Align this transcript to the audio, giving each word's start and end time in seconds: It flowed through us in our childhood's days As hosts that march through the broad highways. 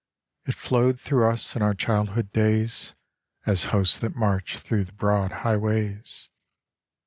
It 0.45 0.55
flowed 0.55 0.99
through 0.99 1.29
us 1.29 1.55
in 1.55 1.61
our 1.61 1.75
childhood's 1.75 2.31
days 2.31 2.95
As 3.45 3.65
hosts 3.65 3.99
that 3.99 4.15
march 4.15 4.57
through 4.57 4.85
the 4.85 4.93
broad 4.93 5.31
highways. 5.45 6.31